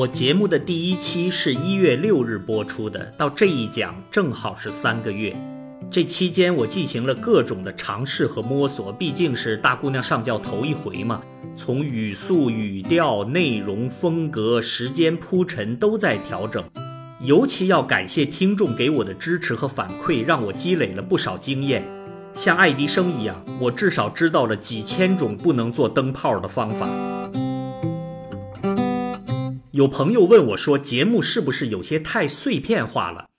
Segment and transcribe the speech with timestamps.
[0.00, 5.36] 我节目的第一期是一月六日播出的，到这一讲正好是三个月。
[5.90, 11.20] 这期间我进行了各种的尝试和摸索，毕竟是大姑娘上轿头一回嘛，
[11.54, 16.64] 从语速、语调、内容、风格、时间铺陈都在调整。
[17.20, 21.86] 尤其要感谢听众给我的支持和反馈，让我积累了不少经验。
[22.32, 26.88] 像爱迪生一样，我至少知道了几千种不能做灯泡的方法。
[29.80, 33.30] 有朋友问我说：“节目是不是有些太碎片化了？”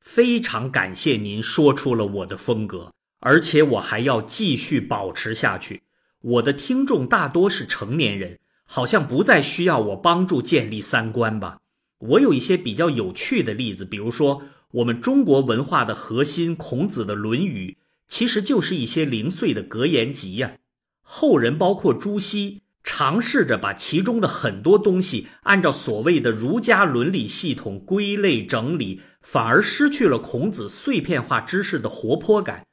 [0.00, 5.82] 非常感谢您说出了我的风格，而且我还要继续保持下去。
[6.20, 11.58] 我的听众大多是成年人，好像不再需要我帮助建立三观吧。
[11.98, 17.76] 我有一些比较有趣的例子，比如说我们中国文化的核心——孔子的《论语》，
[18.06, 20.52] 其实就是一些零碎的格言集呀。
[21.02, 22.62] 后人包括朱熹。
[22.82, 32.66] 尝试着把其中的很多东西按照所谓的儒家伦理系统归类整理，反而失去了孔子碎片化知识的活泼感。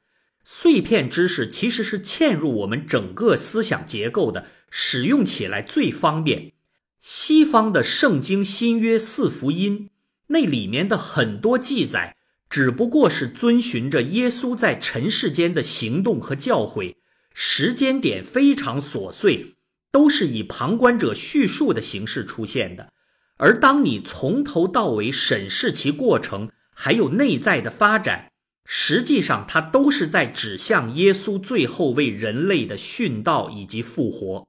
[0.44, 6.52] 碎片知识其实是嵌入我们整个思想结构的，使用起来最方便。
[7.00, 9.90] 西方的圣经新约四福音，
[10.28, 12.16] 那里面的很多记载，
[12.48, 16.96] 只不过是遵循着耶稣在尘世间的行动和教诲，
[17.34, 19.57] 时间点非常琐碎。
[19.98, 22.92] 都是以旁观者叙述的形式出现的，
[23.36, 28.30] 而当你从头到尾审视其过程，还有内在的发展，
[28.64, 34.46] 实际上它都是在指向耶稣最后为人类的殉道以及复活。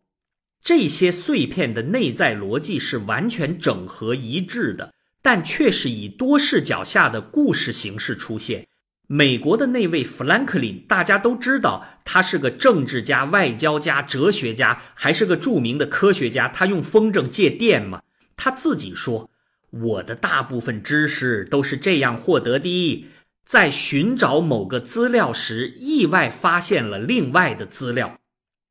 [0.64, 8.68] 这些碎片的内在逻辑是完全整合一致的，但却是以多视角下的故事形式出现。
[9.12, 16.48] 美国的那位富兰克林，大家都知道，他是个政治家、外交家、哲学家，还是个著名的科学家。
[16.48, 18.04] 他用风筝借电嘛？
[18.38, 19.32] 他自己说
[19.74, 23.08] ：“我的大部分知识都是这样获得的，
[23.44, 28.20] 在寻找某个资料时，意外发现了另外的资料。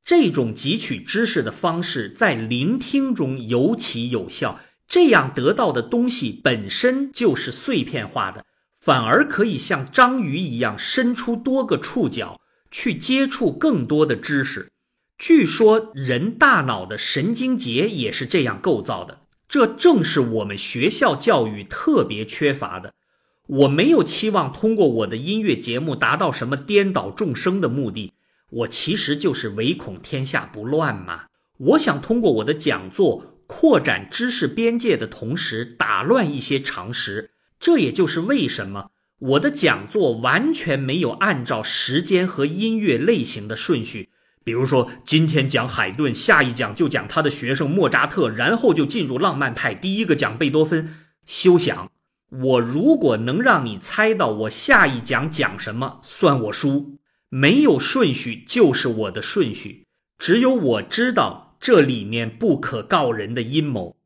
[0.05, 4.61] 这种汲取知识的方式在聆听中尤其有效。
[4.87, 8.45] 这样得到的东西本身就是碎片化的。”
[8.81, 12.41] 反而可以像章鱼一样伸出多个触角
[12.71, 14.71] 去接触更多的知识。
[15.19, 22.95] 据说人大脑的神经节也是这样构造的，这正是我们学校教育特别缺乏的。
[23.47, 28.13] 我没有期望通过我的音乐节目达到什么颠倒众生的目的，
[28.51, 31.25] 我其实就是唯恐天下不乱嘛。
[31.57, 37.31] 我想通过我的讲座扩展知识边界的同时，打乱一些常识。
[37.59, 44.11] 这也就是为什么我的讲座完全没有按照时间和音乐类型的顺序。
[44.45, 50.95] 比如说，今天讲海顿，下一讲就讲他的学生莫扎特，然后就进入浪漫派，第一个讲贝多芬。
[51.27, 51.91] 休想！
[52.31, 56.99] 我如果能让你猜到我下一讲讲什么，算我输。
[57.29, 59.85] 没有顺序就是我的顺序，
[60.17, 63.97] 只有我知道这里面不可告人的阴谋。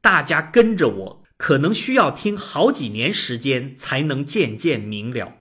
[0.00, 1.21] 大家跟着我。
[1.42, 5.38] 可能需要听好几年时间才能渐渐明了。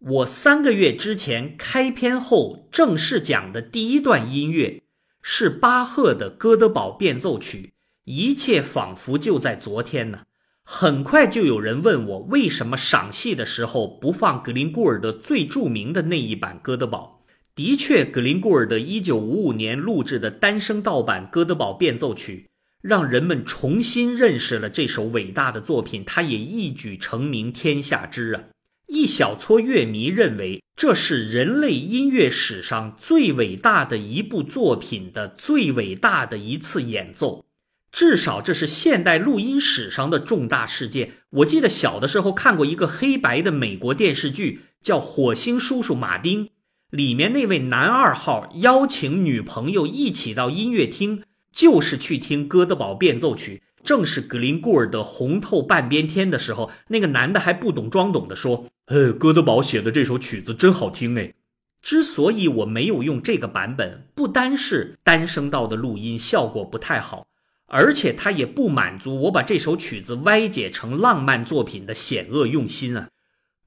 [0.00, 4.82] 我三个月之前开篇后正式讲的第一段音乐
[5.22, 10.22] 是巴赫的《哥德堡变奏曲》，一切仿佛就在昨天呢。
[10.64, 17.24] 很快就有人问我，为什么赏戏的时候不放格林古尔的最著名的那一版《哥德堡》？
[17.54, 22.48] 的确，格林古尔的一九五五年录制的单声道版《哥德堡变奏曲》。
[22.84, 28.44] 让人们重新认识了这首伟大的作品，他也一举成名天下知啊！
[28.88, 37.46] 一小撮乐迷认为这是人类音乐史上最伟大的一部作品的最伟大的一次演奏，
[37.90, 41.12] 至少这是现代录音史上的重大事件。
[41.30, 46.44] 我记得小的时候看过一个黑白的美国电视剧，叫《火星叔叔马丁》，
[46.90, 51.22] 里面那位男二号邀请女朋友一起到音乐厅。
[51.54, 61.32] 就是去听《哥德堡变奏曲》，正是格林古尔的《红透半边天》的时候，那个男的还不懂装懂的说：“呃，哥德堡写的这首曲子真好听哎。”
[61.80, 67.26] 之所以我没有用这个版本，不单是单声道的录音效果不太好，
[67.66, 73.08] 而且它也不满足我把这首曲子歪解成浪漫作品的险恶用心啊。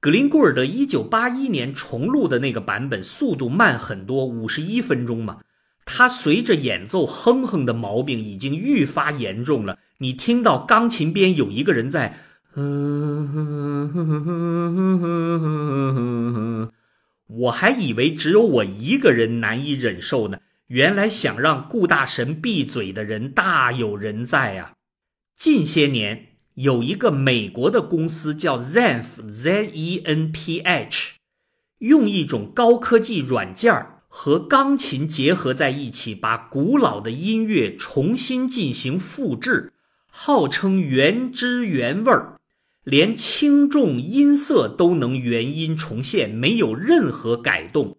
[0.00, 5.38] 格林古尔的1981年重录的那个版本，速度慢很多，五十一分钟嘛。
[5.90, 9.78] 他随着演奏哼哼的毛病已经愈发严重了。
[9.96, 12.18] 你听到钢琴边有一个人在，
[17.26, 20.40] 我还以为只有我一个人难以忍受呢。
[20.66, 24.74] 原来想让顾大神闭嘴的人大有人在啊！
[25.34, 31.14] 近些年有一个美国的公司叫 Zenph，Z-E-N-P-H，
[31.78, 39.72] 用一种高科技软件儿和钢琴结合在一起，把古老的音乐重新进行复制，
[40.10, 42.40] 号称原汁原味儿，
[42.84, 47.98] 连轻重音色都能原音重现，没有任何改动。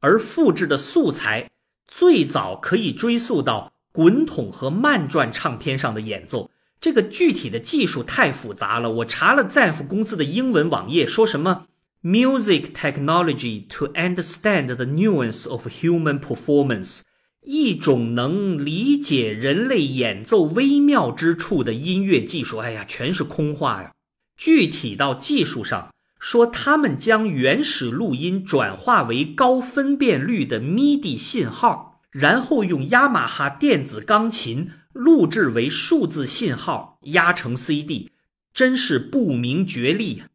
[0.00, 1.50] 而复制的素材
[1.86, 6.50] 最早可以追溯到滚筒和慢转唱片上的演奏。
[6.80, 11.66] 这个具体的技术太复杂了，我查了 Zef 公司的英文网页，说什么
[12.04, 17.00] “music technology to understand the nuance of human performance”，
[17.42, 22.58] 一种能理解人类演奏微妙之处的音乐技术。
[22.58, 23.92] 哎呀，全是空话呀！
[24.36, 34.70] 具体到技术上说，他们将原始录音转化为高分辨率的 MIDI 信号，然后用雅马哈电子钢琴。
[34.92, 38.12] 录制为数字信号，压成 CD，
[38.52, 40.26] 真是不明觉厉呀！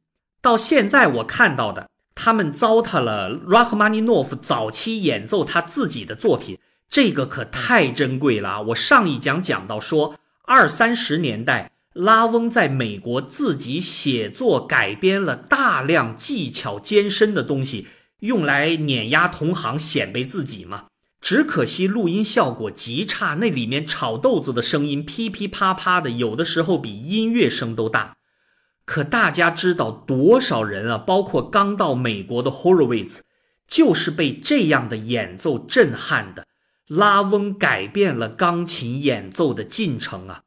[0.42, 6.58] 到现在我看到的，他们糟蹋了拉赫玛尼诺夫早期演奏他自己的作品，
[6.90, 8.62] 这个可太珍贵了。
[8.64, 10.16] 我上一讲讲到说，
[10.46, 17.88] 二三十年代，拉翁在美国自己写作改编了大量技巧艰深的东西，
[18.20, 20.86] 用来碾压同行，显摆自己嘛。
[21.22, 28.16] 只可惜录音效果极差，那里面炒豆子的声音噼噼啪啪的，有的时候比音乐声都大。
[28.90, 30.98] 可大家知道多少人啊？
[30.98, 33.20] 包括刚到美国的 Horowitz，
[33.68, 36.48] 就是被这样的演奏震撼的。
[36.88, 40.42] 拉翁改变了钢琴演奏的进程啊！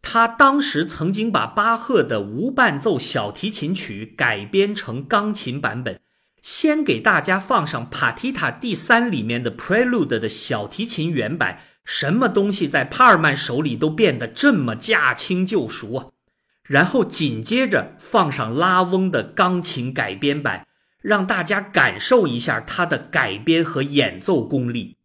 [0.00, 6.00] 他当时曾经把巴赫的无伴奏小提琴曲改编成钢琴版本。
[6.40, 16.06] 先给大家放上帕提塔第三里面的 Prelude 的小提琴原版，什么东西在帕尔曼手里都变得这么驾轻就熟啊！
[16.72, 20.66] 然后紧接着放上拉翁的钢琴改编版，
[21.02, 24.96] 让大家感受一下他的改编和演奏功力。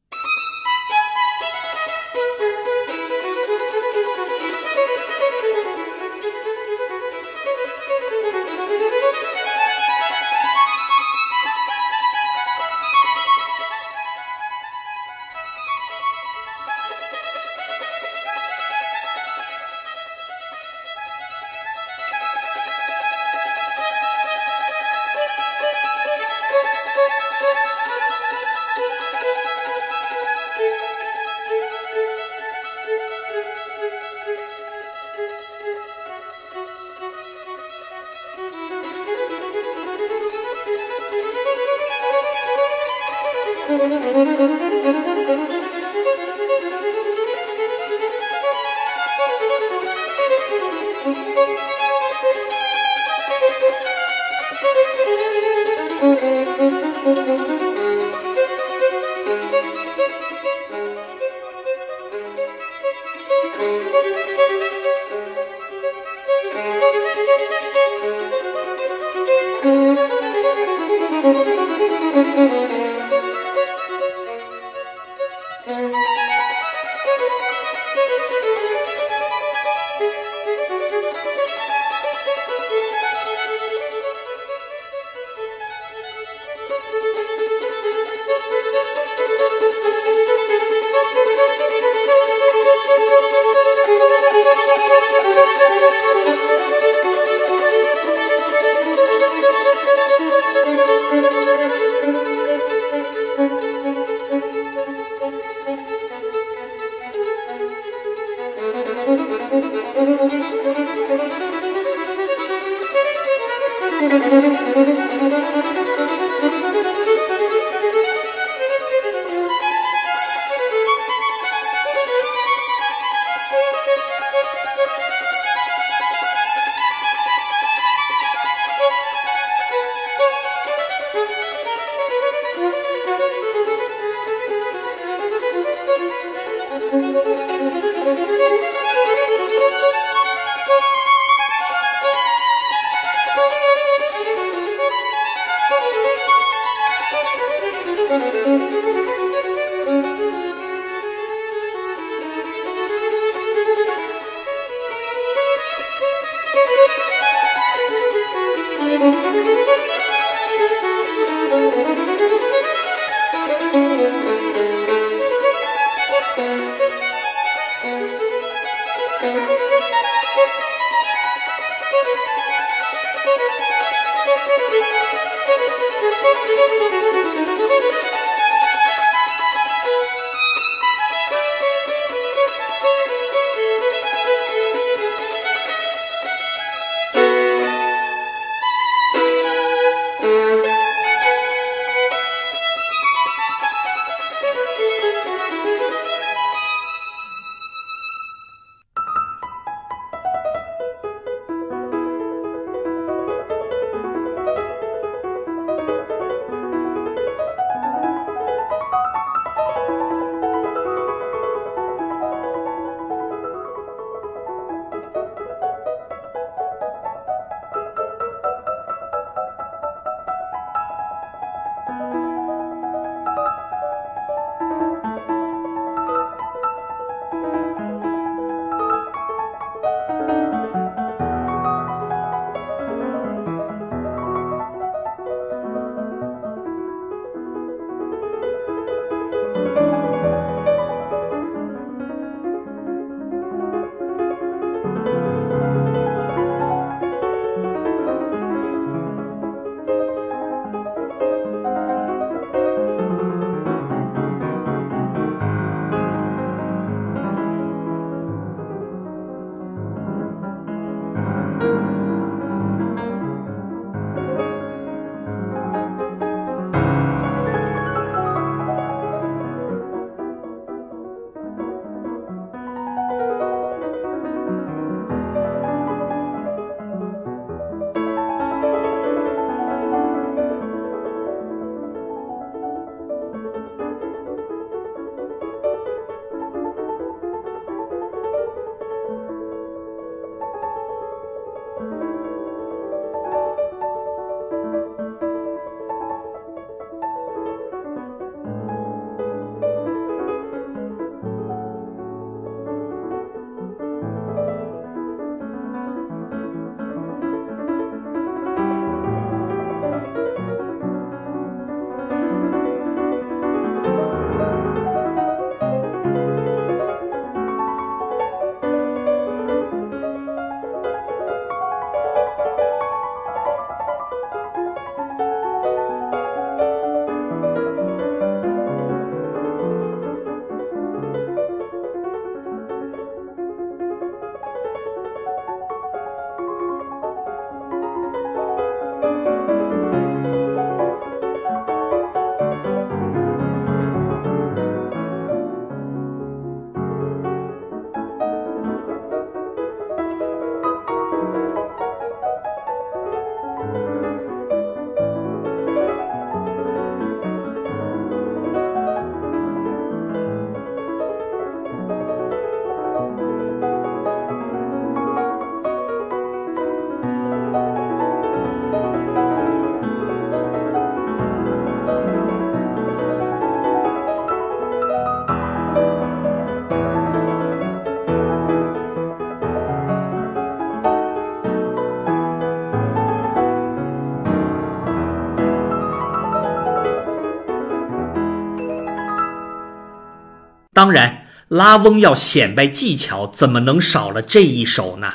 [390.78, 395.12] 当然，拉翁要显摆技巧，怎么能少了这一手呢？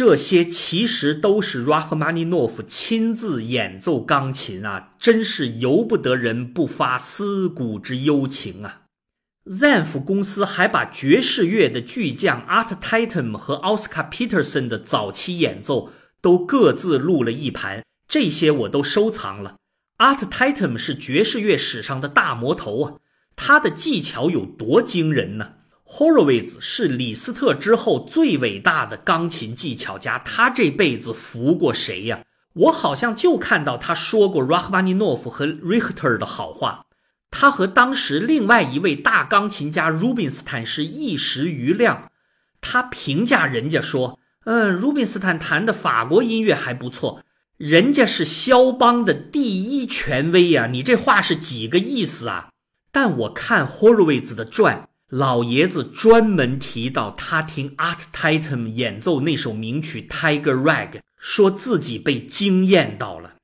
[0.00, 8.84] 这些其实都是拉赫玛尼诺夫亲自演奏钢琴啊，真是由不得人不发思古之幽情啊
[9.44, 15.92] ！Zanf 公司还把爵士乐的巨匠 Art Tatum 和 Oscar Peterson 的早期演奏
[16.22, 19.56] 都各自录了一盘，这些我都收藏了。
[19.98, 22.94] Art Tatum 是爵士乐史上的大魔头啊，
[23.36, 25.56] 他的技巧有多惊人呢
[25.92, 32.20] ？Horowitz 是李斯特之后最伟大的钢琴技巧家，他这辈子服过谁呀？
[32.52, 36.86] 我好像就看到他说过 Rachmaninoff 和 Richter 的好话。
[37.30, 42.10] 他和当时另外一位大钢琴家 Rubinstein 是一时瑜亮。
[42.60, 47.22] 他评价人家说：“嗯，Rubinstein 弹的法国音乐还不错，
[47.56, 52.50] 人家是肖邦的第一权威呀。”你这话是几个意思啊？
[52.90, 63.34] 但我看 Horowitz 的传，老爷子专门提到他听 Art Tatum 演奏那首名曲 Tiger Rag，说自己被惊艳到了。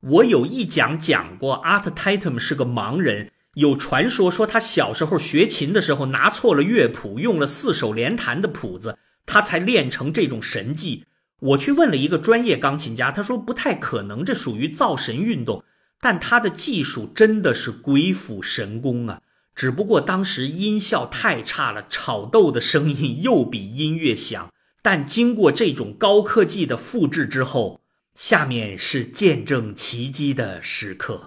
[0.00, 3.32] 我有一讲讲过，Art Tatum 是个盲人。
[3.54, 11.04] 有传说说他小时候学琴的时候拿错了乐谱，用了四手联弹的谱子，他才练成这种神技。
[11.40, 15.64] 我去问了一个专业钢琴家，他说不太可能，这属于造神运动。
[16.00, 19.20] 但他的技术真的是鬼斧神工啊！
[19.60, 24.50] 只不过当时音效太差了，炒豆的声音又比音乐响。
[24.80, 27.82] 但经过这种高科技的复制之后，
[28.14, 31.26] 下面是见证奇迹的时刻。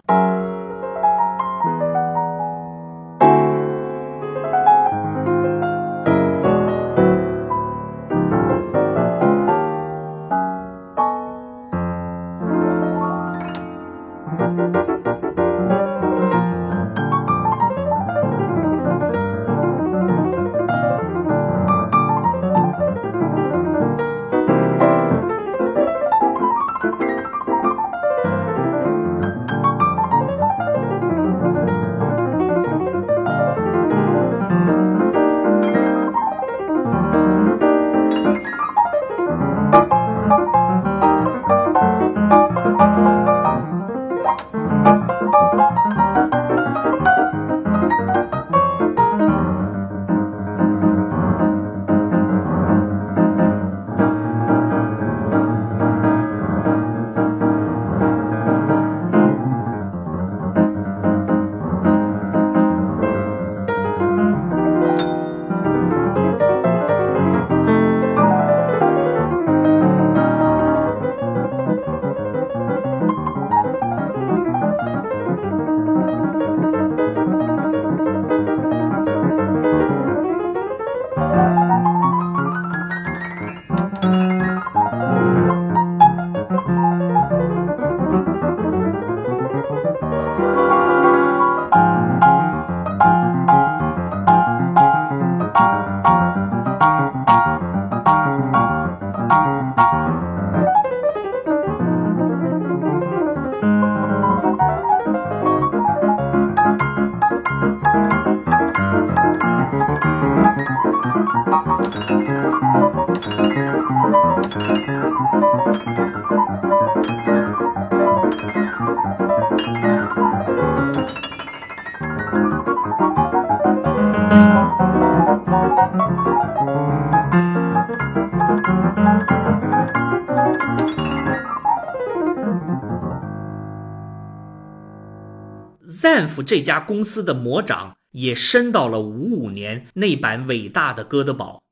[135.88, 141.64] Zanf 这家公司的魔掌也伸到了五五年那版伟大的哥德堡。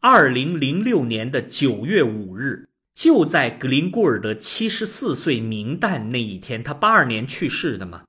[0.00, 8.02] 二零零六年的九月五日，就在格林古尔德七十四岁冥诞那一天，他八二年去世的嘛。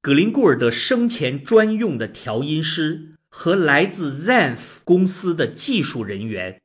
[0.00, 6.60] 格林古尔德生前专用的调音师和来自 Zenf 公司的技术人员，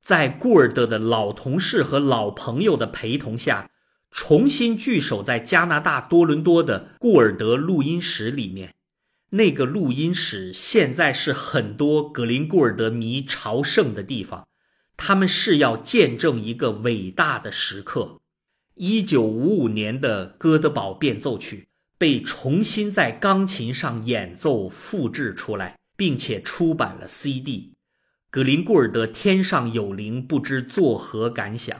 [0.00, 3.70] 在古尔德的老同事和老朋友的陪同下。
[4.10, 8.74] 重新聚首在加拿大多伦多的顾尔德录音室里面，
[9.30, 14.48] 那个录音室现在是很多格林顾尔德迷朝圣的地方。
[14.96, 18.18] 他们是要见证一个伟大的时刻。
[18.74, 21.68] 一九五五年的哥德堡变奏曲
[21.98, 27.74] 被重新在钢琴上演奏复制出来，并且出版了 CD。
[28.30, 31.76] 格林顾尔德天上有灵，不知作何感想。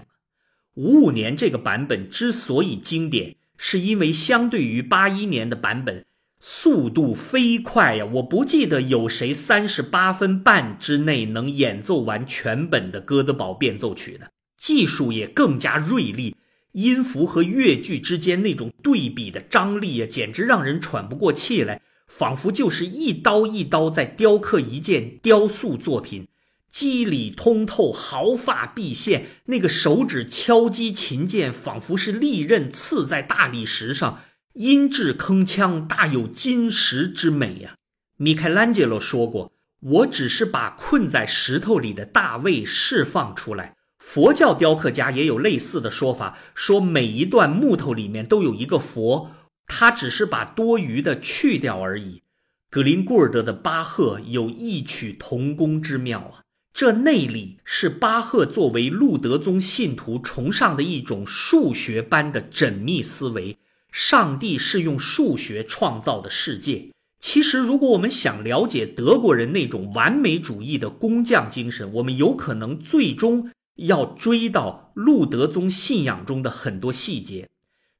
[0.74, 6.04] 五五年这个版本之所以经典，是因为相对于八一年的版本，
[6.40, 8.04] 速度飞快呀！
[8.04, 16.34] 我不记得有谁三十八分半之内能演奏完全本的哥德堡变奏曲的，技术也更加锐利，
[16.72, 21.80] 音符和乐句之间那种对比的张力啊，简直让人喘不过气来。
[22.08, 26.26] 仿佛就是一刀一刀在雕刻一件雕塑作品，
[26.68, 29.26] 肌理通透，毫发毕现。
[29.44, 34.20] 那个手指敲击琴键，仿佛是利刃刺在大理石上，
[34.54, 37.76] 音质铿锵，大有金石之美呀。
[38.16, 49.30] 米开朗基罗说过：“我只是把困在石头里的大卫释放出来。”佛教雕刻家也有类似的说法，说每一段木头里面都有一个佛。
[49.68, 52.22] 他只是把多余的去掉而已。
[52.68, 56.42] 格林古尔德的巴赫有异曲同工之妙啊！
[56.74, 63.56] 这内里是巴赫作为路德宗信徒崇尚的一种数学般的缜密思维。
[63.90, 66.90] 上帝是用数学创造的世界。
[67.20, 77.48] 其实，如果我们想了解德国人那种完美主义的工匠精神，我们有可能最终要追到路德宗信仰中的很多细节。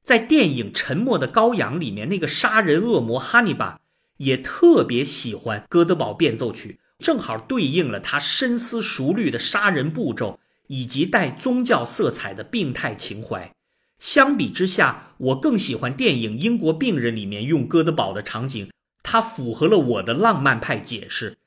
[0.03, 3.79] 在电影《沉默的羔羊》里面，那个杀人恶魔哈尼巴
[4.17, 13.53] 也特别喜欢《哥德堡变奏曲》，正好对应了他深思熟虑的杀人步骤以及带宗教色彩的病态情怀。
[13.99, 18.71] 相比之下，我更喜欢电影《英国病人》里面用哥德堡的场景，
[19.03, 21.37] 它符合了我的浪漫派解释。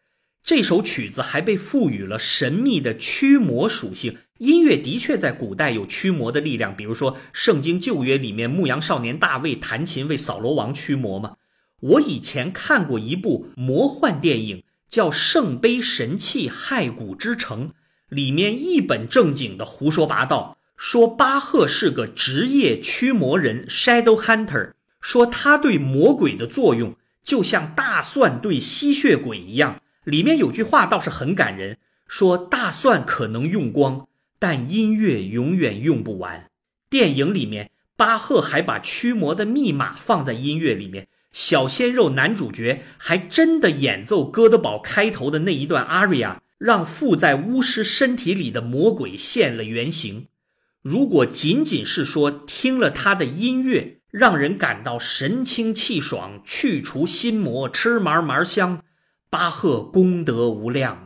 [0.45, 4.19] 这首曲子还被赋予了神秘的驱魔属性。
[4.43, 11.37] 音乐的确在古代有驱魔的力量，比如说《圣经旧约》里面牧羊少年大卫弹琴为扫罗王驱魔嘛。
[11.79, 17.69] 我以前看过一部魔幻电影，叫《圣杯神器骸骨之城》，
[18.09, 29.81] 里面一本正经的胡说八道，说巴赫是个职业驱魔人 （Shadow Hunter），说他对魔鬼的作用就像大蒜对吸血鬼一样。
[30.03, 31.79] 里面有句话倒是很感人，
[32.09, 34.09] 说大蒜可能用光。
[34.43, 36.51] 但音乐永远用不完。
[36.91, 41.07] 电影里面，巴赫还把驱魔的密码放在音乐里面。
[41.31, 50.27] 小鲜肉男主角还真的演奏《哥德堡》开头的那一段 aria，让附在巫师身体里的魔鬼现了原形。
[50.83, 58.83] 如果仅仅是说听了他的音乐，让人感到神清气爽、去除心魔、吃嘛嘛香，
[59.31, 61.05] 巴赫功德无量。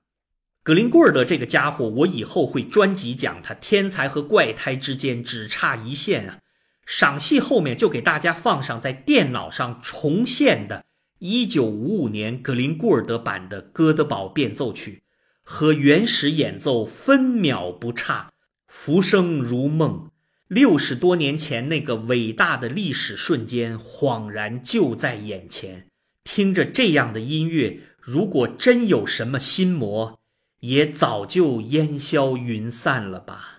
[0.67, 6.41] 格林古尔德这个家伙，我以后会专辑讲他天才和怪胎之间只差一线啊！
[6.85, 10.85] 赏析后面就给大家放上在电脑上重现的
[11.21, 15.05] 1955年格林古尔德版的《哥德堡变奏曲》，
[15.45, 18.33] 和原始演奏分秒不差，
[18.67, 20.11] 浮生如梦。
[20.49, 25.87] 六十多年前那个伟大的历史瞬间，恍然就在眼前。
[26.25, 30.19] 听着这样的音乐，如果真有什么心魔，
[30.61, 33.56] 也早就烟消云散了吧。